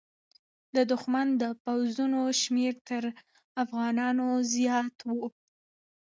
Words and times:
د 0.75 0.77
دښمن 0.91 1.27
د 1.41 1.43
پوځونو 1.63 2.19
شمېر 2.41 2.73
تر 2.89 3.03
افغانانو 3.63 4.27
زیات 4.53 4.95
و. 5.05 5.11